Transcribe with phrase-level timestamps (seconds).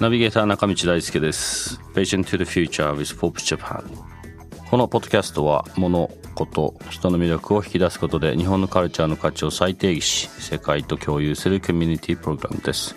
[0.00, 1.78] ナビゲーター中道大輔です。
[1.92, 3.84] Vision to the Future with Forbes Japan
[4.70, 12.96] このポッドキャストは物事人の魅力を引き出すことで日本のカルチャーの価値を再定義し世界と共有するコミュニティプログラムです。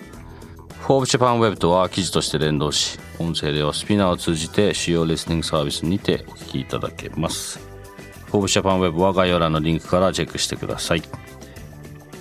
[0.84, 7.60] Forbes Japan Web とは記事として連動し音声ではスピナーを通じて主要リスニングサービスにてお聞きいただけます。
[8.30, 11.02] Forbes Japan Web は概要欄のリンクからチェックしてください。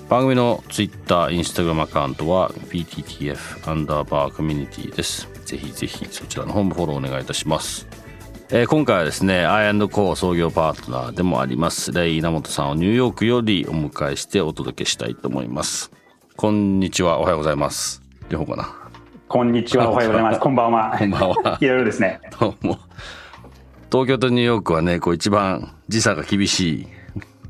[0.09, 5.29] 番組の Twitter、Instagram アカウントは PTTF アンダーバーコミュニティです。
[5.45, 7.87] ぜひぜひそちらの方もフォローお願いいたします。
[8.49, 15.91] えー、今回はですね、I&Co 創業パートナーでもあります、レイ稲本さんをニューヨークよりお迎えしてお届けしたいと思います。
[16.35, 18.01] こんにちは、おはようございます。
[18.29, 18.75] 両方かな？
[19.27, 20.39] こんにちは、おはようございます。
[20.39, 20.95] こんばんは。
[20.97, 21.59] こんばんは。
[21.61, 22.19] いろいろですね。
[22.39, 22.79] どうも。
[23.91, 26.87] 東京とニューヨークはね、こう一番時差が厳しい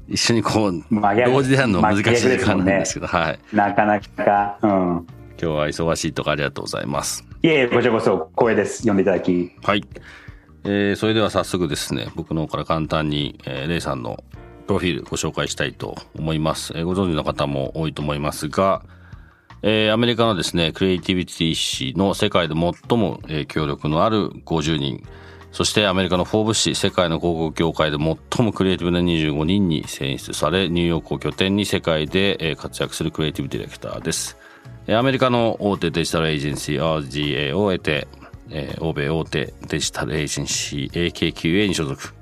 [0.09, 3.39] 一緒にこう、同時でやるの難しい時間なんですけど、ね、はい。
[3.53, 4.71] なかなか、うん。
[4.71, 5.05] 今
[5.37, 7.23] 日は忙しいとかありがとうございます。
[7.43, 8.79] いえいえ、こちらこそ光栄です。
[8.79, 9.51] 読んでいただき。
[9.63, 9.83] はい。
[10.63, 14.23] えー、それでは早速ですね、僕の方から簡単に、えー、レイさんの
[14.67, 16.73] プロフィールご紹介したいと思います。
[16.75, 18.81] えー、ご存知の方も多いと思いますが、
[19.61, 25.03] えー、アメリカのですね、クリエイティビティ誌の世界で最も影響力のある50人、
[25.51, 34.37] そしてアメリカのフォーブ誌世界の広告業界で最もクリエイティブな25人に選出されニューヨークを拠点に世界で活躍するクリエイティブディレクターです
[34.87, 38.07] アメリカの大手デジタルエージェンシー RGA を得て
[38.79, 42.13] 欧米大手デジタルエージェンシー AKQA に所属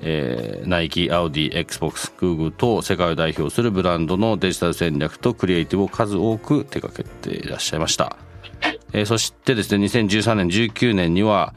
[0.00, 8.16] えー、ナイキ、アウディ、Xbox、Google 等世界を代表するブランドのデジタル戦略とクリエイティブを数多く手掛けていらっしゃいました。
[8.92, 11.54] えー、そしてですね、2013年、19年には、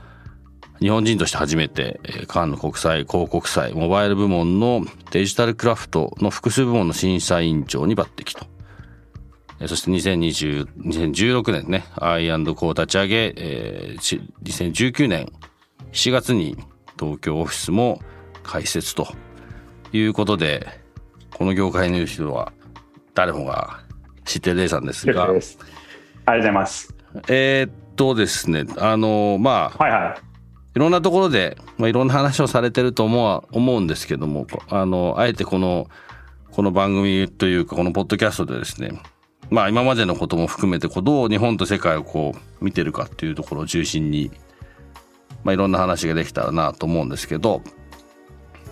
[0.79, 8.47] 日本人として初めて、カンヌ国際広告祭モバイル部門のデジタルクラフトの複数部門の審査委員長に抜擢と。
[9.67, 15.33] そして2020、2016年ね、I&Co 立ち上げ、えー、2019年
[15.91, 16.55] 7月に
[16.97, 17.99] 東京オフィスも
[18.43, 19.07] 開設と
[19.91, 20.65] いうことで、
[21.35, 22.53] この業界の人は
[23.13, 23.81] 誰もが
[24.23, 25.23] 知ってるレイさんですが。
[25.27, 26.95] ありがとうございます。
[27.27, 30.28] えー、っとですね、あの、まあ、はいはい。
[30.79, 35.89] いろんなところで、まあ、いろんな話をされてると思う思うんですけども、あの、あえてこの、
[36.53, 38.93] この番組というか、このポッドキャストでですね、
[39.49, 44.31] まあ今までのことも含めて、こうどう日本と世界をこう見てるかっていうところを中心に、
[45.43, 47.61] まあいろんな話ができたらなと思うんですけど、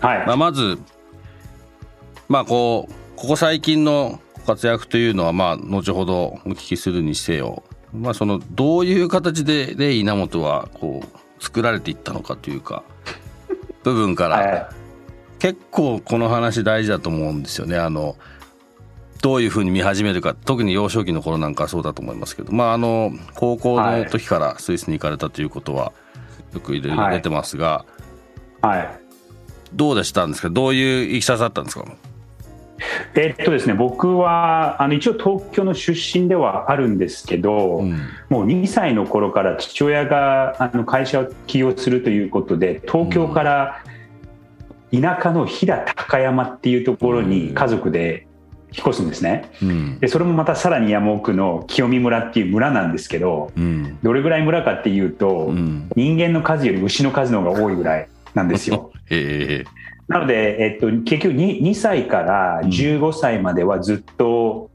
[0.00, 0.26] はい。
[0.26, 0.78] まあまず、
[2.26, 12.82] まあこう、ここ最近の活躍というのは、まあ後ほどお聞きするにせよ、まあそのどういう形でレイ稲本はこう作られていったのかというか
[13.84, 14.70] 部分から、
[15.38, 17.78] 結構この話大事だと思うんですよね。
[17.78, 18.16] あの
[19.20, 20.34] どういうふうに見始めるか。
[20.34, 22.52] 特に幼少期の頃なんかはそうだと思いますけど。
[22.52, 25.92] まああの高校の時からスイスに行かれたということは
[26.52, 27.84] よく入れてますが、
[28.62, 29.00] はい、はい、
[29.74, 30.50] どうでしたんですか？
[30.50, 31.84] どういういきさつだったんですか？
[33.14, 43.82] えっとですね、僕はあの一応東京の出身ではあるんですけど、うん、もう2歳の頃から父親があの会社を起業するということで東京から
[44.92, 48.26] 田舎の飛騨高山っていうところに家族で
[48.72, 55.52] 引っ越すんですね、うん、でそれもまたさらに山奥の清見村っていう村なんですけど、うん、どれぐらい村かっていうと、
[55.96, 58.92] 人間の数より牛の数の方が多いぐらいなんですよ。
[59.10, 59.77] えー
[60.08, 64.70] なので、えっと、結局 2, 2歳から15歳まではずっと、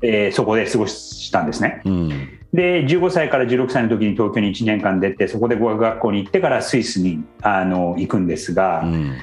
[0.00, 1.82] うん、えー、そこで過ごしたんですね。
[1.84, 2.08] うん、
[2.52, 8.82] で15歳から16歳の時に東京に1年間出てそこで語学学校に行ってからスイスにあの行くんですが。
[8.84, 9.16] うん。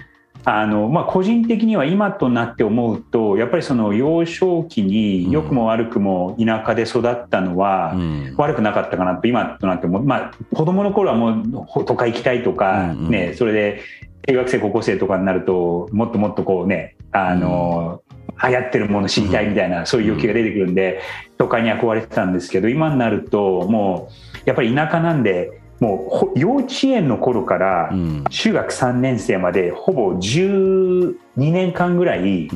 [0.45, 7.95] あのまあ、個人的には今となって思うとやっぱりその幼少期に良くも悪くも田舎で育ったのは
[8.35, 13.81] 悪くなかったかなと今となって思う、まあ、子供の頃はもう都会行きたいとか、ね、それで
[14.27, 21.01] 中学生高校生とかになるともっともっとこうねあの、うん、流行ってるもの知りたいみたいな、そういう欲求が出てくるんで、
[21.37, 27.91] 都会に憧れてたんですけど今になるともうやっぱり田舎なんでもう幼稚園の頃から
[28.29, 32.49] 中学3年生までほぼ12年間ぐらい、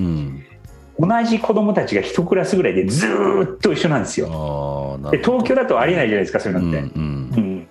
[1.00, 3.08] 同じ子供たちが一クラスぐらいでず
[3.56, 5.00] っと一緒なんですよ。
[5.12, 7.04] で東京だとありえないじゃないですかそういうのって、うん、うん。
[7.04, 7.68] うん、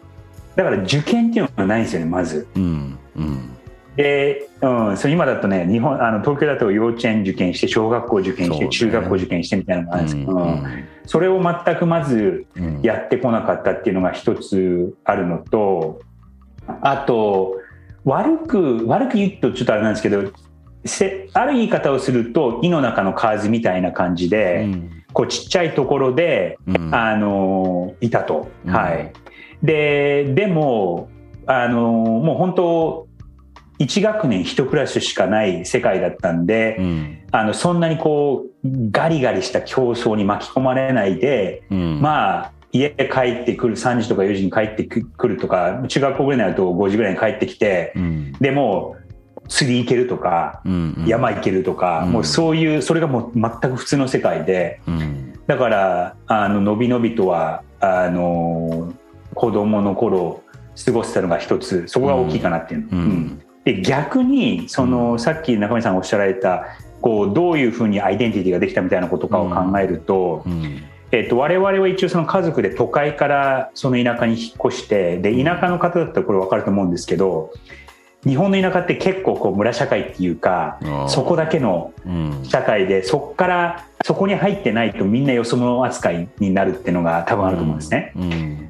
[0.54, 2.46] だから受験っていうのがないんですよねまず。
[2.54, 2.98] うん。
[3.16, 3.55] うん
[3.96, 12.46] で、うん、それ今だとね日本あの東京だと幼稚園受験して小学校受験して、ね、中学校受験してみたいなのがあるんですけど、うんうん、それを全くまず
[12.82, 16.00] やってこなかったっていうのが一つあるのと
[16.82, 17.56] あと
[18.04, 20.30] 悪く悪く言うとちょっとあれなんですけど
[20.84, 29.12] せある言い方をすると胃の中の蛙みたいな感じで、うん、こうちっちゃいところで、うん、あのいたと、うん、はい。
[29.62, 31.08] ででも
[31.46, 33.05] あのもう本当
[33.78, 36.78] 1学年1クラスしかない世界だったんで、
[37.30, 47.92] あのそんなにこうガリガリした競争に巻き込まれないで、まあ家帰ってくる3時とか4時に帰ってくるとか中学校ぐらいになると5時ぐらいに帰ってきて、
[48.40, 48.96] でも
[49.48, 58.92] 釣り行けるとか、うんうん、山行けるとか、うん、もうそういうそれがもう全く普通の世界で、うん、だからあののびのびとはあの
[59.34, 60.42] 子供の頃
[60.84, 62.98] 過ごせたのが一つそこが大きいかなっていうの。
[62.98, 70.44] うん、で逆にその、さっき中身さんがおっしゃられたこうどういうふうにアイデンティティができたみたいなことかを考えると。
[71.12, 77.52] えっと、我々は一応その家族で都会からその田舎に引っ越してで田舎の方だったらこれ分かると思うんですけど
[78.26, 80.78] 日本の田舎って結構こう村社会っていうか
[81.08, 81.92] そこだけの
[82.42, 88.12] 社会で、そこからそこに入ってないとみんなよそ者扱いになるっていうのが多分あると思うんですね。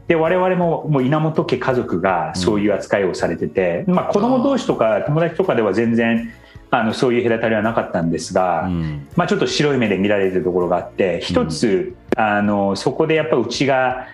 [0.09, 6.33] で我々ももう稲本家家族がそういう扱いをされてて、まあ、子供同士とか友達とかでは全然
[6.71, 8.69] あのそういう隔たりはなかったんですが、
[9.17, 14.09] まあ、ちょっと白い目で見られてるところがあって一つ、あのそこでやっぱうちが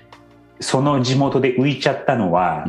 [0.61, 2.65] その地元で浮いちゃったのは、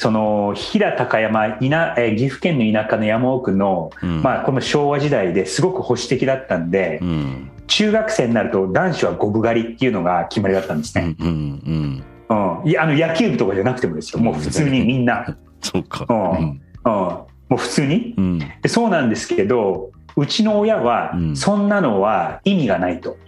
[0.00, 11.14] その平高山稲、え岐阜県の田舎の山奥の、うん、まあ、この昭和時代ですごく保守的だったんで、うん、中学生になると男子は五分狩りっていうのが決まりだったんですね。
[11.20, 14.22] うん、うん、いやあの野球部とかじゃなくてもですよ。
[14.22, 15.36] もう普通に みんな。
[15.60, 16.16] そうか、うん。
[16.16, 16.60] うん。
[16.82, 18.16] もう普通に、
[18.62, 23.18] でそうなんですけどうちの親はそんなのは意味がないと。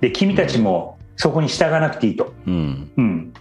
[0.00, 2.32] で君たちもそこに従わなくていいと。
[2.46, 3.32] うん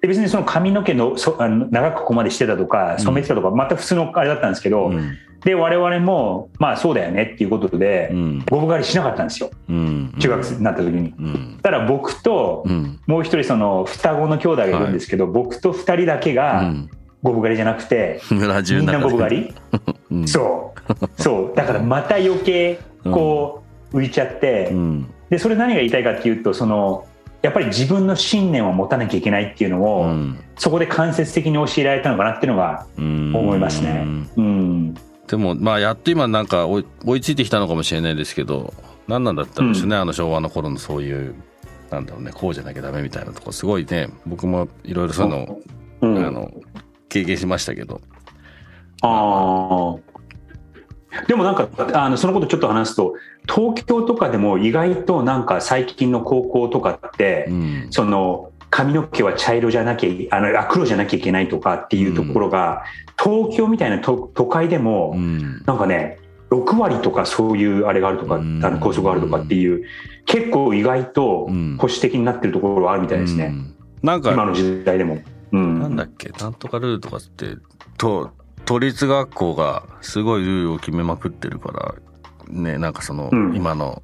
[0.00, 12.64] で別にその髪の毛のそあの長くここまでしてたとか染めてたとか、また普通のあれだったんですけど、うん、で我々もまあそうだよねっていうことで、うん、ゴブ狩りしなかったんですよ、うん、中学生になった時に、うん、ただ僕と、
[13.06, 16.72] もう一人その双子の兄弟がいるんですけど、はい、僕と二人だけが、
[17.24, 19.52] ゴブ狩りじゃなくて みんなゴブ狩
[20.10, 21.20] り、そう。
[21.20, 21.56] そう。
[21.56, 24.72] だからまた余計こう浮いちゃって、
[25.28, 27.04] でそれ何が言いたいかっていうとその
[27.42, 34.04] やっぱり自分の信念を持たなきゃいけないっていうのを、うん、そこで間接的に教えられたのかなっていうのが思いますね。
[34.36, 34.94] うん、
[35.26, 36.80] でもまあやっと今なんか追
[37.16, 38.74] いついてきたのかもしれないですけど
[39.06, 41.34] 何なんだったんでしょうね、うん、あの昭和の頃のそういう
[41.90, 45.46] なんだろうねこうじゃなきゃダメみたいなとこすごいね僕もいろいろそういう
[46.02, 46.52] の,、あの
[47.08, 48.00] 経験しましたけど。
[49.00, 49.06] あ
[51.38, 53.14] もなんかあのそのことちょっと話すと
[53.48, 62.82] 東京とかでも意外となんか最近の高校とかって、うん、その髪の毛は茶色じゃなきゃあの黒じゃなきゃいけないとかっていうところが、
[63.26, 66.18] うん、東京みたいな都会でも、うん、なんかね
[66.50, 69.86] 6割とかそういうあれがあるとか、うん、あの校則があるとかっていう
[70.26, 71.50] 結構意外と保
[71.82, 73.54] 守的になってるところはあるみたいですね、
[74.02, 75.18] なんか今の時代でも。
[75.50, 76.28] うん、なんだっけ？
[76.28, 77.56] なんとかルールとかって
[77.96, 78.32] と
[78.68, 81.94] 都立学校がすごいルールを決めまくってるから
[82.50, 84.02] ねなんかその、今の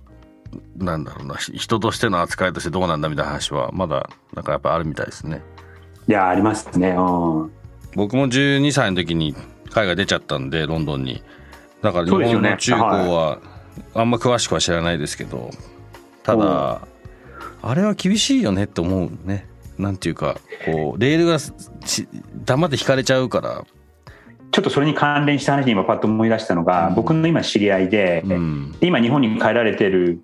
[0.79, 5.43] なんだろうな人としての扱いとしてどうなんだみたいな話はまだなんかやっぱあるみたいですね。
[6.09, 6.91] いやありますね。
[6.91, 6.93] う
[7.45, 7.53] ん。
[7.95, 9.35] 僕も12歳の時に
[9.69, 11.23] 海外出ちゃったんでロンドンに。
[11.83, 12.79] だから日本の中高
[13.15, 13.39] は
[13.93, 15.51] あんま詳しくは知らないですけど
[16.23, 16.81] ただ
[17.61, 19.47] あれは厳しいよねって思うね。
[19.77, 21.39] なんていうかこうレールが
[22.47, 23.67] 黙って引かれちゃうから
[24.55, 30.23] ちょっとそれに関連した話に今パッと思い出したのが、うん、僕の今知り合いで、うん、今日本に帰られてる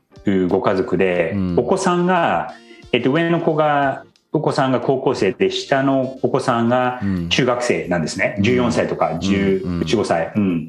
[0.48, 2.54] ご家族で、うん、お子さんが、
[2.92, 10.68] えっと、上の子がお子さんが高校生で下のお子さんが中学生なんですね、うん、14歳とか15歳、うん、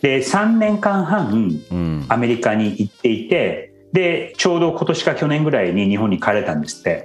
[0.00, 1.60] で3年間半
[2.08, 7.04] アメリカに行っていてでちょうど今年か去年ぐらいに日本に帰れたんですって。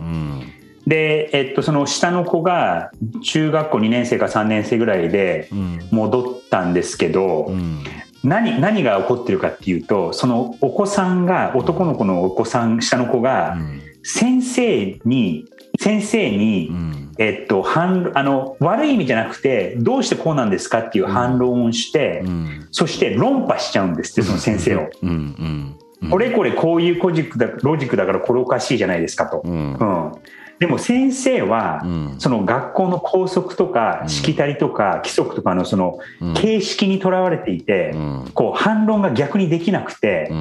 [0.88, 2.92] で、えっと、その下の子が
[3.22, 5.50] 中学校2年生か3年生ぐらいで
[5.92, 7.84] 戻ったんですけど、うん、
[8.24, 13.58] 何何が起こってるかっていうとそのお子さんが男の子のお子さん下の子が
[14.02, 15.46] 先生に
[15.78, 24.90] 先生に、うん、えっと、反あの悪い意味じゃなくてどうしてこうなんですかっていう反論をして、うん、そして論破しちゃうんですってその先生を。
[25.04, 25.77] うん
[26.10, 29.42] これこれこういうロジックだからこれおかしいじゃないですかと。
[29.44, 30.12] うん、
[30.60, 31.84] でも先生は、
[32.20, 36.00] その学校の校則とかしきたりとか規則とかのその
[36.36, 37.96] 形式にとらわれていて、
[38.34, 40.32] こう反論が逆にできなくて、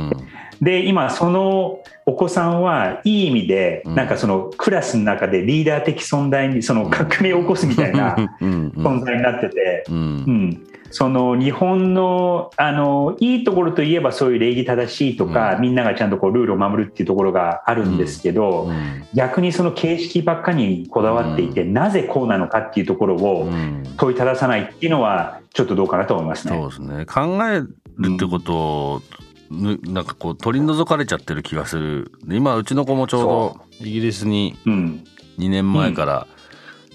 [0.61, 18.71] で今そのお子さんはいい意味でなんかそのクラスの中でリーダー的存在にその革命を起こすみたいな存在になってて、うんその日本のあのいいところといえばそういう礼儀正しいとか、みんながちゃんとこうルールを守るっていうところがあるんですけど、
[19.15, 23.51] 逆にその形式ばっかにこだわっていて、なぜこうなのかっていうところを
[23.97, 26.57] 問いたださないっていうのはちょっとどうかなと思いますね。
[26.57, 27.07] そうですね。
[27.07, 29.03] 考えるってことを、
[29.51, 32.13] なんかこう取り除かれちゃってる気がする。
[32.29, 35.03] 今うちの子もちょうどイギリスに2
[35.51, 36.27] 年前から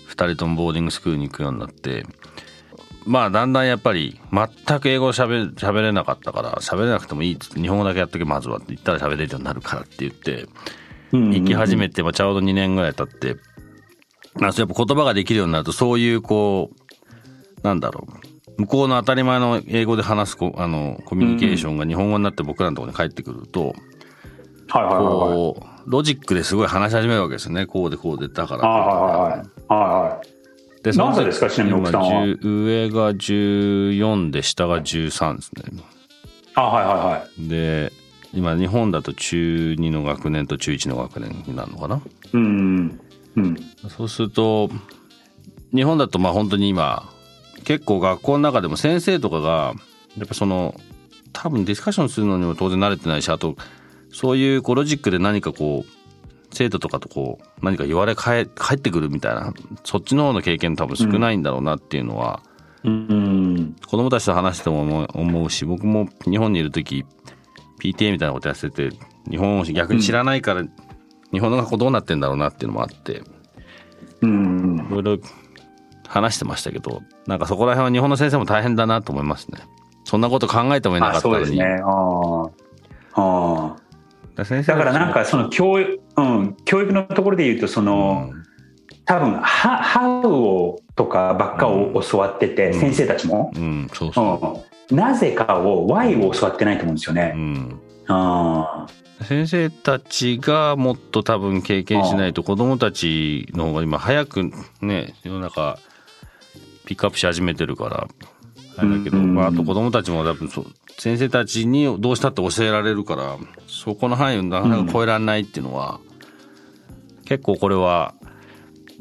[0.10, 2.06] 2人ともボーディングスクールに行くようになって
[3.05, 10.46] まあだんだんやっぱり全く英語しゃべべれなかったから喋れなくてもいいっって日本語だけやっとけまずはって言ったら喋れるようになるからって言って
[11.12, 13.38] 行き始めて、まあ、ちょうど2年ぐらい経って
[14.36, 18.08] まあやっぱ言葉ができるようになるとそういうこうなんだろ
[18.58, 23.74] う向こうの当たり前の英語で話すこあのコミュニケーションが日本語になって僕らのところに帰ってくると、
[24.70, 27.65] こうロジックですごい話し始めるわけですよね。
[27.65, 28.27] こうでこうで。
[28.27, 28.67] だから。
[28.67, 29.31] はい。
[29.31, 30.27] はいはい、
[30.84, 31.50] で何歳ですか？
[31.50, 35.84] ちなみに奥さんは上が14で下が13ですね。
[36.56, 37.48] あはいはいはい。
[37.48, 37.94] で
[38.34, 42.02] 今日本だと中2の学年と中1の学年になるのかな？
[42.34, 43.00] うん、
[43.36, 43.58] うん、
[43.90, 44.70] そうすると
[45.74, 47.10] 日本だとまあ本当に今
[47.64, 49.74] 結構学校の中でも先生とかが
[50.18, 50.76] やっぱその
[51.32, 53.56] 多分ディスカッションするのにも当然慣れてないしあと
[54.12, 56.00] そういうこうロジックで何かこう
[56.51, 59.53] 生徒とかとこう何か言われ返返ってくるみたいな
[59.84, 62.41] そっちの方の経験多分少ないんだろうなっていうのは、
[62.84, 67.05] うん、子供たちと話しても思うし僕も日本にいる時
[67.81, 68.89] PTA みたいなことやってて
[69.29, 70.63] 日本を逆に知らないから、
[71.31, 73.22] 日本の学校どうなってんだろうなっていうのもあって、
[74.22, 75.17] うん、いろいろ
[76.08, 79.60] 話してましたけどなんかそこら辺は日本の先生も大変だなと思いますね。
[80.03, 81.46] そんなこと考えてもいなかったのに。
[81.46, 81.81] そうですね。
[81.84, 82.50] あ
[83.13, 83.75] あ
[84.36, 88.44] だからなんかその教育、うん、教育のところで言うとその、うん、
[89.06, 94.96] 多分ハハウをとかばっかを教わってて、うん、先生たちも、うんそうそう。
[94.96, 97.34] なぜかを Y を教わってないと思うんですよね。
[97.36, 98.88] うん、あ
[99.24, 105.78] 先生たちがもっと多分経験しないと子どもたちの方が今早くね世の中
[106.86, 108.08] ピックアップし始めてるから
[108.78, 110.66] あれだけど、まあ、あと子供たちも多分そう
[110.98, 116.00] 先生たちにどうしたって教えられるからそこの範囲をなかなか超えられないっていうのは、
[117.26, 118.14] 結構これは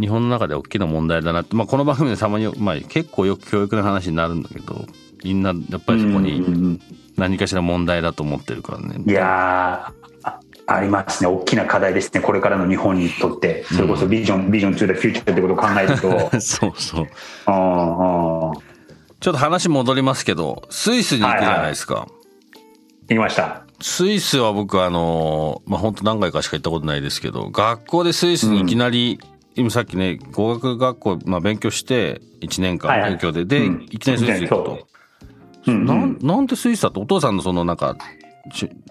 [0.01, 4.87] 日本の中で大きな問題だなって、まあ、この番組でたまに、まあ、結構よく教育の話になるんだけど
[5.23, 6.81] みんなやっぱりそこに
[7.17, 9.03] 何かしら問題だと思ってるからね。
[9.07, 9.93] いや
[10.73, 11.29] ありますね。
[11.29, 12.21] 大きな課題ですね。
[12.21, 13.65] これからの日本にとって。
[13.65, 16.31] それこそビジョン、うん、ビジョン2 the future ってことを考えると。
[16.41, 17.07] そうそう。
[17.47, 18.20] ああ。
[19.21, 21.95] ちょっと話戻りますけど、スイスに行くじゃないですか。
[21.95, 22.11] はいはい、
[23.11, 23.67] 行きました。
[23.83, 29.19] スイスは僕あの、まあ、本当何回かしか行ったことないですけど、学校でスイスにいきなり、
[29.57, 33.49] うん、今さっきね、語学学校、まあ、勉強して、1年間勉強で、はい。
[33.49, 34.89] はい、で、うん、いきなりスイス行くと。
[35.67, 37.97] うん、なん、なんでスイスだとお父さんのそのなんか、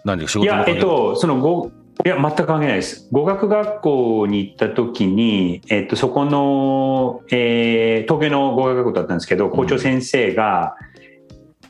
[0.05, 1.71] 何か仕事いや、えっと、その語、
[2.05, 3.09] いや、全く関係ないです。
[3.11, 10.77] 語学学校に行った時に、えっと、そこの、えー、東京の語学学校だったんですけど、校長先生が、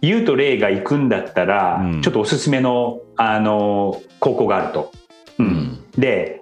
[0.04, 4.92] うん、とれいが行くんだったら、うん、ちょっとおすすめの、あの、高校があると。
[5.40, 5.84] うん。
[5.98, 6.40] で、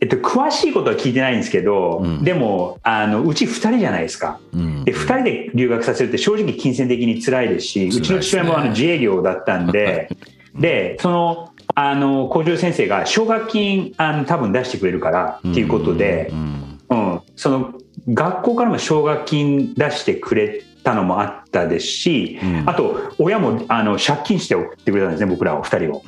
[0.00, 10.08] えっと、詳しいことは聞いてないんですけど、うん、でもあのうち2人じゃないですか、うん、で2人で留学させるって正直金銭的に辛いですし、うちの父親もあの自営業だったんで
[10.54, 11.47] でその
[11.80, 17.72] あの校長先生が奨学金あの多分出してくれるからっていうことで、うん、うん、その
[18.08, 26.02] 学校からも奨学金出してくれたのもあったですし、うん、あと親もあの借金して送ってくれたんですね僕らを2人を。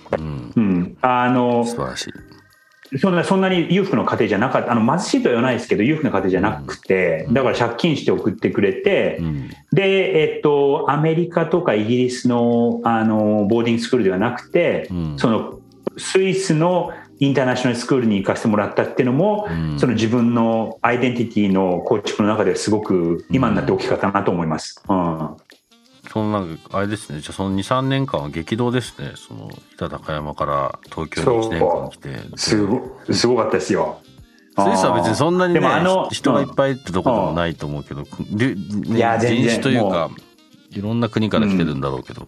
[0.56, 2.98] うん、あの素晴らしい。
[2.98, 15.59] そんなそんなに裕福の家庭じゃなかったあの貧しいとは言わないですけど裕福な家庭じゃなくて、だから借金して送ってくれて、うん、で、えっと、アメリカとかイギリスのあのボーディングスクールではなくて、うん、その
[15.96, 24.82] スイスのインターナショナルスクールに行かせてもらったっていうのも、うん、その自分のアイデンティティの構築の中ではすごく今になって大きかったなと思います。
[24.88, 25.36] うん。
[26.12, 27.20] そのなんかあれですね。
[27.20, 29.12] じゃあその23年間は激動ですね。
[29.16, 32.36] その北高山から東京に1年間来て。
[32.36, 34.00] すごすごかったですよ。
[34.58, 35.60] スイスは別にそんなにね
[36.10, 38.38] 人がいっぱいってとこでもないと思うけど、うん。
[38.38, 40.10] ね、人種というか
[40.70, 42.26] いろんな国から来てるんだろうけど、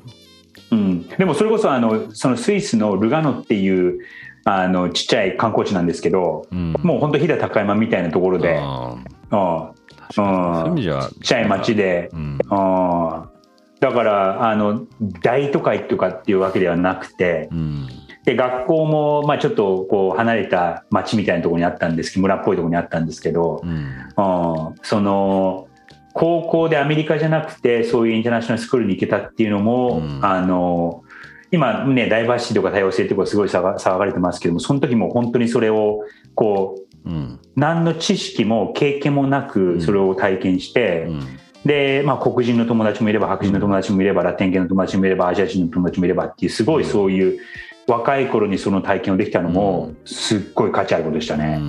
[0.73, 4.01] うん、でもそれこそあのそのスイスのルガノっていう
[4.45, 14.87] あのちっちゃい観光地なんですけど、うん、もう本当飛騨高山みたいなところで、うん、うん、ちっちゃい町で、うん、だからあの
[15.23, 17.89] 大都会とかっていうわけではなくて、うん、
[18.25, 25.69] で学校も、まあ、ちょっとこう離れた町みたいなところにあったんですけど村っぽいところにあったんですけど、うん、その
[26.15, 31.03] 高校でアメリカじゃなくてそういうインターナショナルスクールに行けたっていうのも、うん、あの
[31.51, 36.01] 今ねダイバーシティとか多様性ってことすごい騒がれてますけどもその時も本当にそれを
[36.35, 47.41] こう、うん、何の知識も経験もなくそれを体験して、うん、で、まあ、黒人の友達もいれば白人の友達もいればラテン系の友達もいればアジア人の友達もいればっていうすごいそういう
[47.87, 51.61] 若い頃にその体験をできたのもすっごい価値あることでしたね。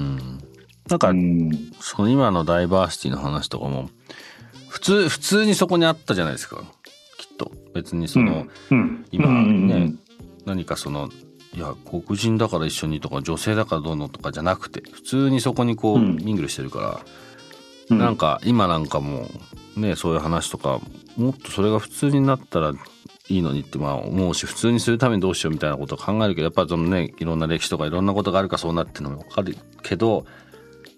[0.90, 1.14] なんか、
[1.80, 3.90] その今のダイバーシティの話とかも
[4.74, 6.64] 普通普通にそこにあったじゃないですか。
[7.20, 7.52] きっと。
[7.76, 9.94] 別にその、うん、今ね、
[10.48, 11.10] 何かその
[11.56, 17.06] いや黒人だから一緒にとか女性だからどうのとかじゃなくて普通にそこにこう、ミングルしてるか
[17.90, 19.30] ら、なんか今なんかも
[19.78, 20.80] ねそういう話とか
[21.18, 22.74] もっとそれが普通になったら
[23.30, 30.26] いいのにってまあ思うし普通にするためにどうしようみたいなことを考えるけどやっぱそのねいろんな歴史とかいろんなことがあるからそうなってるのも分かるけど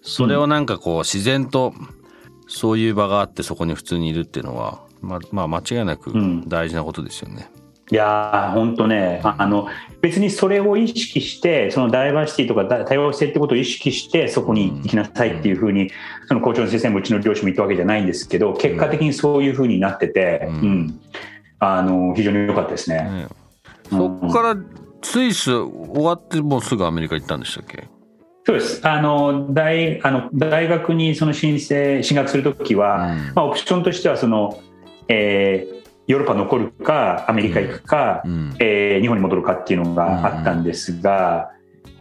[0.00, 1.74] それをなんかこう自然と
[2.46, 6.12] そういう場があってそこに普通にいるっていうのは、まあ、まあ間違いなく
[6.46, 7.48] 大事なことですよね。
[7.60, 9.20] うんいや本当ね。
[9.22, 9.68] あの
[10.00, 15.90] 別にそれを意識してそのダイバーシティとか多様性ってことを意識してそこに行きなさいっていうふうに
[16.26, 21.00] その校長の先生もうちの両親も言ったわけじゃないんですけど結果的にそういうふうになってて、うん、うん、
[21.60, 23.28] あの非常に良かったですね。
[23.88, 24.56] そこから
[25.02, 27.86] スイス終わってもうすぐアメリカ行ったんでしたっけ？
[28.46, 28.86] そうです。
[28.86, 34.62] あの、大、あの、大学にその申請、進学するときは、うん、まあ、オプションとしては、その、
[35.08, 35.76] えー、
[36.06, 41.50] ヨーロッパ残るか、アメリカ行くか、うん、えー、日本に戻るかっていうのがあったんですが、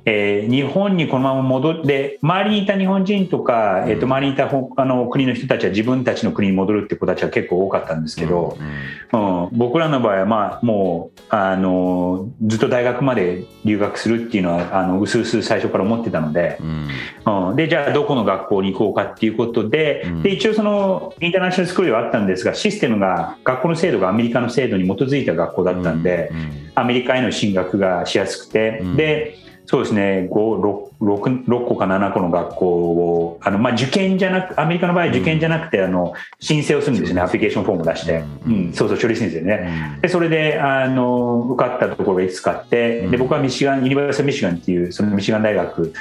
[0.06, 8.56] えー、日本にこのまま戻って周りにいた日本人とか、うん、えー、と周りにいた他の国の人たちは自分たちの国に戻るって子たちは結構多かったんですけど、
[9.12, 16.60] うん、うん、僕らの場合は、まあ、もうあのずっと大学まで留学するっていうのはあの薄々最初から思ってたので,、
[17.26, 17.56] うん。
[17.56, 26.32] でじゃあどこの学校に行こうかっていうことで,、で一応そのインターナショナルスクールではあったんですがシステムが学校の制度がアメリカの制度に基づいた学校だったんで、
[26.76, 30.30] アメリカへの進学がしやすくて、でそうですね。
[30.32, 37.22] 6, 6, 6個か7個の学校をあの、まあ、受験じゃなくアメリカの場合受験じゃなくて、あの申請をするんですね。
[37.22, 45.94] アプリケーションフォームを出して、うん、そうそう処理申請ね、でそれであの受かったところがいくつかあってで僕はミシガンユニバーシティ・ミシガンっていうそのミシガン大学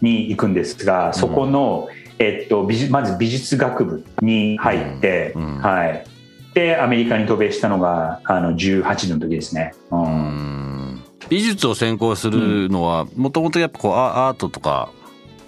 [0.00, 6.06] に行くんですがそこの、えっと、まず美術学部に入って、はい。
[6.54, 9.72] でアメリカに渡米したのがあの18の時ですね。
[9.90, 10.59] うん
[11.30, 14.90] 美術を専攻するのはもともとやっぱこうアートとか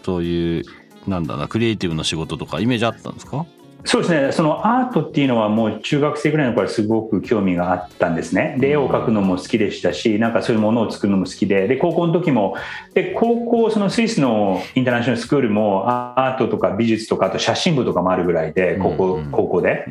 [0.04, 0.64] そういう
[1.06, 3.44] なんだなクリエイティブの仕事とかイメージあったんですか？
[3.84, 4.32] そうですね。
[4.32, 8.56] そのアートっていうのはもう中学生ぐらいの頃すごく興味があったんですね。
[8.58, 11.66] で絵を描くのも好きでしたしなんかそういうものを作るのも好きで。
[11.66, 12.56] で高校の時も
[12.94, 19.86] で高校そのスイスのインターナショナルスクールもアートとか美術とかあと写真部とかもあるぐらいで高校,、高校で。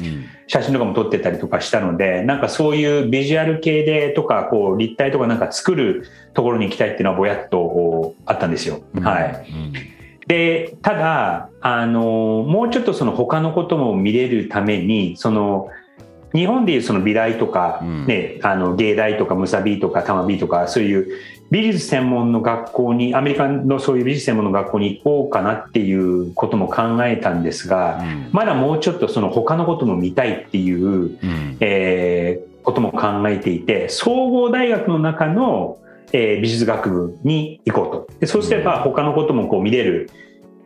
[0.47, 8.81] 写真とかも撮ってたりとかしたのでなんかそういうビジュアル系でとかこう立体とかなんか作るところに行きたいっていうのはぼやっとあったんですよ。
[9.01, 9.45] はい、
[10.27, 15.69] でただあのもうちょっとその他のことも見れるためにその
[16.33, 35.77] 日本でいうその美大とか、ね、うん、あの芸大とかムサビとかタマビとかそういう美術専門の学校にアメリカのそういう美術専門の学校に行こうかなっていうことも考えたんですが、うん、まだもうちょっとその他のことも見たいっていう、うん、えー、ことも考えていて総合大学の中の
[36.13, 38.19] えー、美術学部に行こうと。
[38.19, 40.09] でそうすれば他のこともこう見れる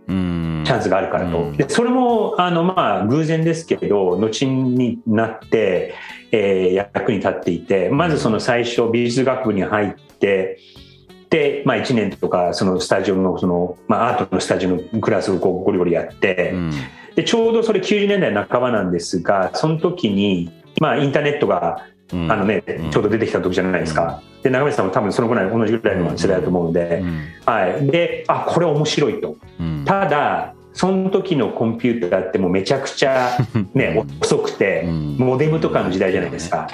[0.07, 1.51] チャンスがあるからと。
[1.53, 5.93] でそれもあのまあ偶然ですけど後になって、
[6.31, 10.59] えー、役に立っていてまずその最初美術学部に入って
[11.29, 16.53] で、まあ、1年とかそのスタジオのその、まあ、アートのスタジオのクラスをこうゴリゴリやって、
[17.15, 24.21] でちょうどそれ90年代半ばなんですがその時に、まあ、インターネットがあのね、ちょうど出てきた時じゃないですか。
[24.43, 27.03] で長渕さんも多分そのぐらい同じぐらいの世代だと思うので、
[27.45, 29.37] はい、であこれ面白いと、
[29.85, 33.37] ただその時のコンピューターってもうめちゃくちゃ、
[33.73, 34.83] ね、 遅くて、
[35.17, 36.67] モデムとかの時代じゃないですか。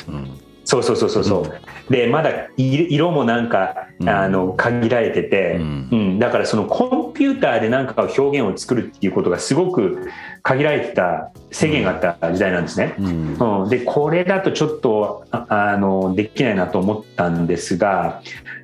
[0.71, 6.19] そうそうそうそうそう、でまだ色もなんか、あの限られてて、うん。
[6.19, 10.09] だからそのコンンピューターで何か表現を作るっていうことがすごく
[10.41, 12.95] 限られてた制限があった時代なんですね。
[12.97, 18.21] うん、うん、でこれだとちょっとあのできないなと思ったんですが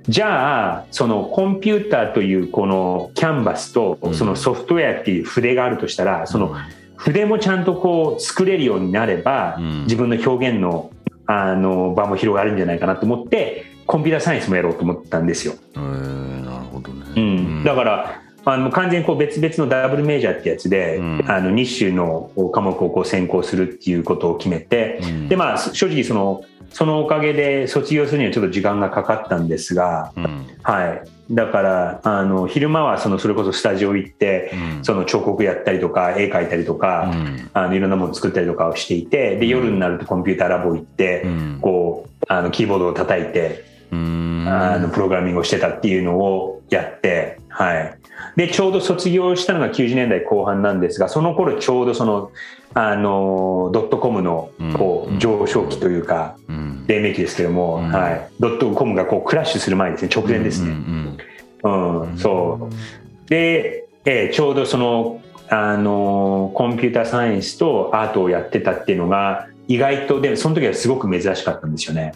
[0.08, 6.56] じゃあそのコンピューターというこのキャンバスとそのソフトウェアっていう筆があるとしたらその
[6.96, 10.91] 筆もちゃんとこう作れるようになれば自分の表現の
[11.27, 15.53] あの場も広がるんじゃないかなと思ってコンピューターサイエンスもやろうと思ったんですよ。
[15.75, 41.25] えー、なるほどね、うん、だからあの完全にこう別々のダブルメジャーってやつで、うん、あの2種の科目をこう専攻するっていうことを決めて、うん、でまあ正直そのそのおかげで卒業するにはちょっと時間がかかったんですが、うん、はい、だからあの昼間はそのそれこそスタジオ行って、うん、その彫刻やったりとか絵描いたりとか、うん、あのいろんなもの作ったりとかをしていてで夜になるとコンピューターラボ行って、
[41.61, 47.97] こうあのキーボードを叩いて、あのプログラミングをしてたっていうのをやって、はい、
[48.36, 52.32] でちょうど卒業したのが90年代後半なんですがその頃ちょうどその
[52.73, 56.38] あのドットコムのこう上昇期というか、
[56.86, 60.71] 黎明期ですけども、はい、ドットコムがこうクラッシュする前ですね直前ですね。
[60.71, 63.30] うんそう。
[63.30, 72.13] で、えー、ちょうどそのあのコンピューターサイエンスとアートをやってたっていうのが意外とでもその時はすごく珍しかったんですよね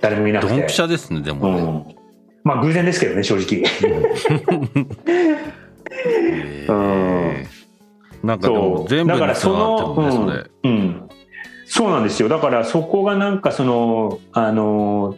[0.00, 0.54] 誰もいなくて。
[0.54, 1.96] ドンピシャですねでもね、うん、
[2.44, 3.64] まあ偶然ですけどね正直。
[6.68, 7.46] うん、
[8.22, 11.08] なんかでも全部につながってるねそれ、うん、
[11.66, 12.28] そうなんですよ。
[12.28, 15.16] だからそこがなんかそのあの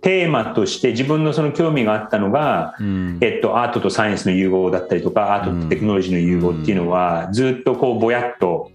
[0.00, 8.70] テーマとして自分のその興味があったのが、うん、えっと、アートとサイエンスの融合だったりとかアートとテクノロジーの融合っていうのは、ずっとこうぼやっと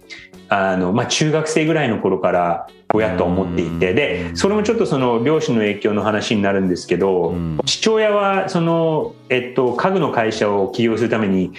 [0.48, 11.52] あの、まあ、中学生ぐらいの頃からぼやっと思っていてでそれもちょっとその両親の影響の話になるんですけど、父親はその、えっと、家具の会社を起業するために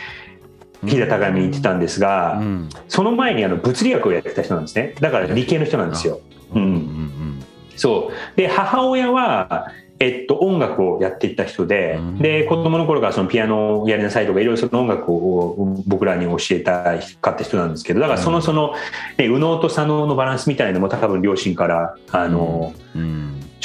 [0.86, 2.42] 飛騨高山に行ってたんですが、
[2.88, 4.96] その前にあの物理学をやってた人なんですね。
[5.00, 6.22] だから理系の人なんですよ。
[6.54, 7.44] うん。
[7.76, 8.38] そう。
[8.38, 18.74] で母親はえっと、音楽をやっていった人で、で、子供の頃からそのピアノをやりなさいとか、いろいろその音楽を僕らに教えたかった人なんですけど、だからそのその、
[19.18, 22.74] ね、右脳と左脳のバランスみたいなのも多分両親から、あの、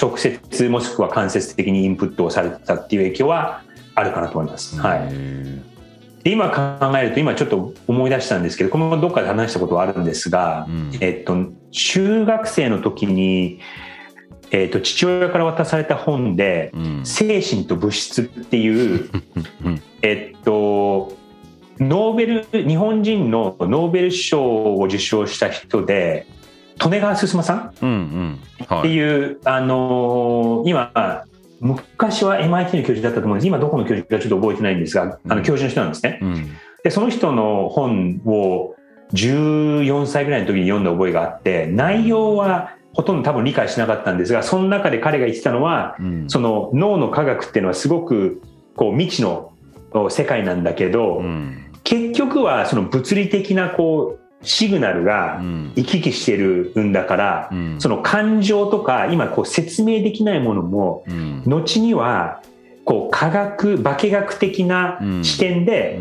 [0.00, 3.62] 直接もしくは間接的にインプットをされてたっていう影響は
[3.94, 4.80] あるかなと思います。
[4.80, 5.08] はい。
[6.22, 10.66] で今考えると今ちょっと思い出したんですけどこのどっかで話したことはあるんですが、
[11.00, 11.34] えっと
[11.70, 13.60] 中学生の時に
[14.52, 19.08] えーと、父親から渡された本で「うん、精神と物質」っていう
[20.02, 21.16] えっと
[21.78, 26.26] ノーベル日本人のノーベル賞を受賞した人で
[26.84, 28.40] 利根川進さん、うんうん。
[28.66, 31.24] はい、っていう、あのー、今
[31.60, 33.46] 昔は MIT の教授だったと思うんです。
[33.46, 36.18] 今どこの教授かちょっと覚えてないんですが、あの教授の人なんですね。
[36.22, 38.74] うん、でその人の本を
[39.12, 48.42] 14歳ぐらいの時に読んだ覚えがあって内容はほとんど多分理解しなかったんですがその中で彼が言ってたのは、うん、その脳の科学っていうのはすごく
[48.74, 49.52] こう未知の
[50.10, 55.40] 世界なんだけど、うん、結局はその物理的なこうシグナルが
[55.76, 61.04] 行き来してるんだから、うん、その感情とか今こう説明できないものも、
[61.44, 62.42] 後には
[62.86, 66.00] こう科学化学的な視点で、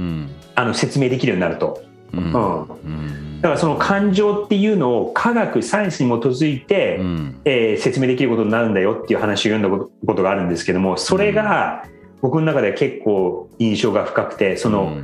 [0.55, 1.83] あの説明できるようになると。
[2.13, 3.41] うん。
[3.41, 11.85] だからその感情っていうのを科学サイエンスに基づいて、うん、えー、説明できることになるんだよっていう話を読んだことがあるんですけどもそれが
[12.21, 14.97] 僕の中では結構印象が深くてその、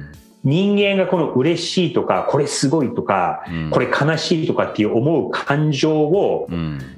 [0.44, 6.48] 人間がこの嬉しいとかこれすごいとか、これ悲しいとかっていう思う感情を、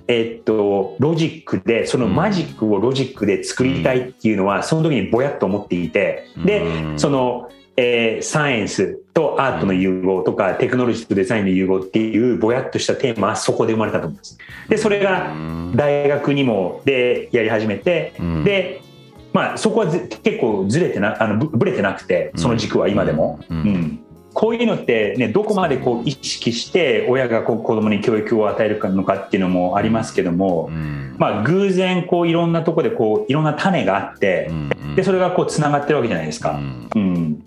[0.07, 6.27] えっとロジックでそのマジックをロジックで作りたいっていうのは、その時にぼやっと思っていて。
[6.43, 14.37] でそのえー、サイエンスとアートの融合とか、テクノロジーとデザインの融合っていうぼやっとしたテーマはそこで生まれたと思います。
[14.67, 15.33] でそれが
[15.75, 18.13] 大学にもでやり始めて、
[18.43, 18.81] で
[19.31, 23.39] まあそこは結構ずれてなあのぶれてなくてその軸は今でも。
[23.49, 23.99] うん。
[24.33, 36.59] こういうのって、ね、どこまでこう意識して親がこう子供に教育を与えるのかっていうのもありますけども、うん、まあ、偶然こういろんなところでこういろんな種があって、うん、でそれがこうつながってるわけじゃないですか。
[36.95, 37.43] うん、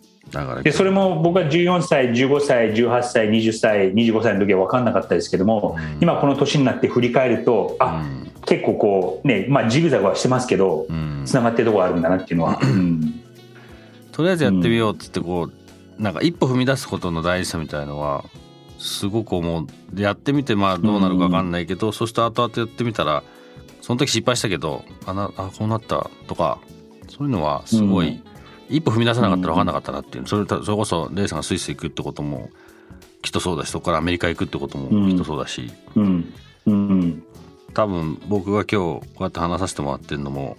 [0.63, 10.87] でそれも僕は14歳15歳18歳20歳25歳の時は分かんなかったですけども、うん、今この年になって振り返るとあ、うん、結構こうねまあジグザグはしてますけど
[11.25, 12.61] つな、がってるところあるんだなっていうのは、
[14.13, 15.51] とりあえずやってみようっつってこ
[15.99, 18.25] う、なんか一歩踏み出すことの大事さみたいのは
[18.79, 19.67] すごく思う。
[19.93, 23.23] でやってみてまあどうなるか分かんないけど、そして後々やってみたら
[23.81, 26.59] その時失敗したけどあなあこうなったとか
[27.09, 28.23] そういうのはすごい、
[28.71, 32.51] 一歩踏み出さなかったら分かんなかったなっていう、それそれこそレイさんがスイス行くってことも
[33.23, 36.33] きっとそうだしそこからアメリカ行くってこともきっとそうだし、うん。
[36.67, 37.23] うん。
[37.75, 40.57] 多分僕が今日こうやって話させてもらってるのも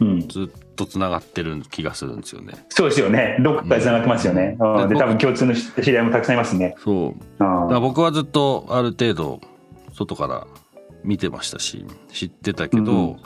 [0.00, 2.66] うん、ずっとつながってる気がするんですよね。
[2.68, 3.38] そうですよね。
[3.40, 6.94] どっかでつながってますよね、うん、で僕多分共通の知り合いもたくさんいますね、そう。
[7.06, 9.40] うんだから僕はずっとある程度
[9.94, 10.46] 外から
[11.02, 13.16] 見てましたし知ってたけど、うん。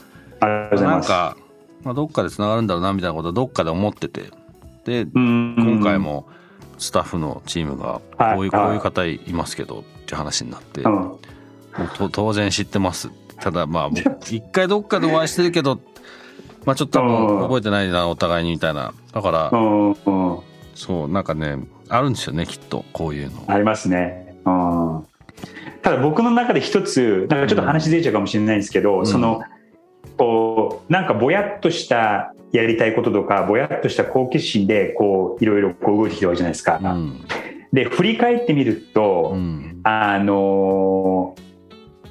[0.41, 1.09] ありがとうございます。
[1.11, 1.37] なんか、
[1.83, 4.31] まあ、どっかでつながるんだろうなみたいなことはどっかで思ってて。
[4.85, 5.57] でうん。
[5.59, 6.27] 今回も
[6.79, 8.35] スタッフのチームがはい。
[8.37, 10.83] こういうこういう方いますけどっていう話になって、
[12.13, 13.11] 当然知ってます。
[13.41, 15.81] ただまあ僕 一回どっかでお会いしてるけど
[16.67, 18.93] まあちょっと覚えてないなお互いにみたいな。
[19.13, 19.91] だからうん。
[19.91, 20.39] うん。
[20.75, 23.45] そうなんかねあるんですよねきっとこういうの。
[23.47, 24.37] ありますね。
[24.45, 25.07] うん。
[25.83, 29.07] ただ僕の中で一つなんかちょっと話ずれちゃうかもしれないんですけど、うん。
[29.07, 29.43] その
[30.21, 36.79] こうなんかぼやっとしたやりたいこととかぼやっとした好奇心でこういろいろこう動いてきたわけじゃないですか。
[36.83, 37.25] うん。
[37.73, 39.81] で振り返ってみると、うん。
[39.83, 41.51] あのー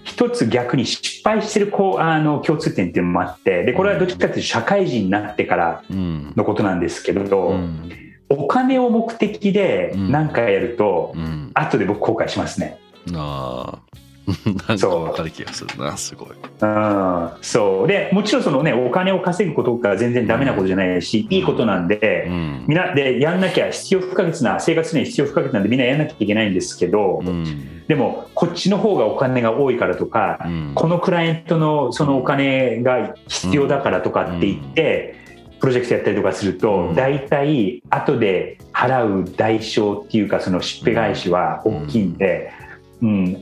[0.05, 6.33] 一つ逆に失敗してるこうあの共通点っていうのもあってでこれはどっちかっていうと社会人になってからうん。
[6.35, 7.91] のことなんですけど、うん。
[8.29, 10.11] お金を目的でうん。
[10.11, 11.51] 何かやると、うん。
[11.53, 12.79] 後で僕後悔しますね。
[13.13, 14.08] ああ
[14.67, 16.29] なんか分かる気がするなすごい。
[16.29, 17.87] うん、そう。
[17.87, 22.63] でもちろんその、ね、お金を稼ぐことが全然ダメなことじゃないし、いいことなんで、うん。
[22.67, 27.87] みんなでやんなきゃ必要不可欠な生活には必要不可欠なんでみんなやんなきゃいけないんですけど、うん。
[27.87, 30.71] でもこっちの方がお金が多いからとか、うん。
[30.75, 35.15] このクライアントのそのお金が必要だからとかって言って、
[35.59, 36.95] プロジェクトやったりとかすると、うん。
[36.95, 42.68] 大体後で払う代償っていうかそのしっぺ返しは大きいんで、うん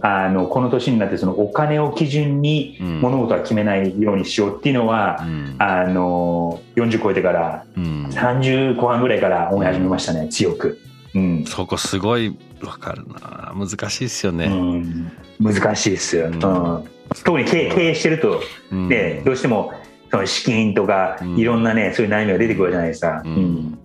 [0.02, 5.56] あのこの年になってそのお金を基準にうん物事は決めないようにしようっていうのは、うん。
[5.58, 8.06] あの40超えてからうん。
[8.12, 10.80] 30後半ぐらいから思い始めましたね、強く。
[11.16, 11.46] うん。
[11.46, 13.54] そこすごいわかるな。
[13.56, 14.46] 難しいですよね。
[14.46, 15.12] うん。
[15.40, 16.34] 難しいです、うん。
[16.36, 16.84] うん。
[17.24, 18.42] 特に経営してると
[18.72, 18.90] うん。
[18.90, 19.74] でどうしても
[20.12, 21.38] その資金とかうん。
[21.38, 23.34] いろんなねそういう悩みが出てくるじゃないですか、うん。
[23.34, 23.80] うん。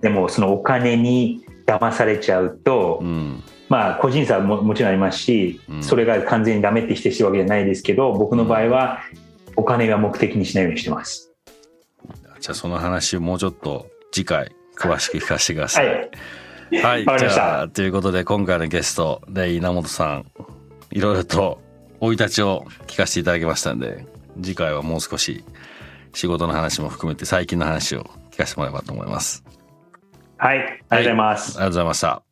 [0.00, 9.00] でもそのお金に騙されちゃうと、うんまあ個人差はももちろんありますし、うんそれが完全にダメって否定してるわけじゃないですけど僕の場合は
[9.56, 11.32] お金は目的にしないようにしてます。
[12.40, 15.82] じゃあその話をもうちょっと次回詳しく聞かせてくださ。
[15.82, 16.10] はい
[16.70, 20.26] い、はい、わかりましたじゃあということで今回のゲストレイ稲本さん
[20.90, 21.60] いろいろと
[22.00, 24.06] 生い立ちを聞かせていただきましたんで
[24.42, 25.44] 次回はもう少し
[26.12, 29.44] 仕事の話も含めて最近の話を聞かせてもらえばと思います。
[30.38, 31.50] はい、ありがとうございます。
[31.50, 32.29] ありがとうございました。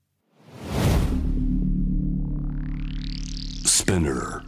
[3.88, 4.42] Spinner.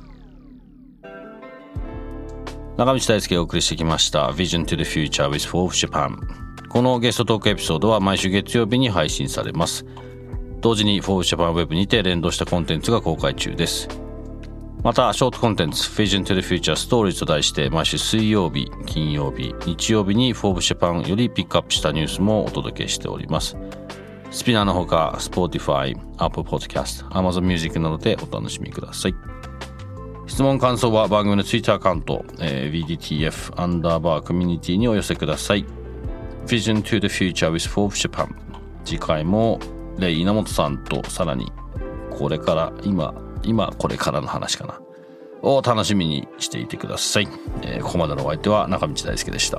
[2.77, 6.19] 中道大輔がお送りしてきました Vision to the Future with Forbes Japan
[6.69, 9.87] このゲストトークエピソードは毎週月曜日に配信されます。
[10.61, 13.89] 同時に Forbes Japan Web にて連動したコンテンツが公開中です。
[14.85, 23.57] またショートコンテンツ Vision to the Future Stories と題して毎週水曜日金曜日日曜日に Forbes Japan よりピックアップしたニュースもお届けしております。
[24.31, 29.30] スピナーのほか Spotify、Apple Podcast、Amazon Music などでお楽しみください。
[30.31, 35.67] 質問感想は番組のツイッターアカウント、えー VDTF アンダーバーコミュニティにお寄せください。
[36.47, 38.29] Vision to the Future with Forbes Japan
[38.85, 39.59] 次回も
[39.99, 41.53] レイ稲本さんとさらに
[42.11, 43.13] これから今
[43.43, 44.81] 今これからの話かな。
[45.43, 47.29] を楽しみにしていてください、
[47.63, 49.59] えーここまでのお相手は中道大輔でした。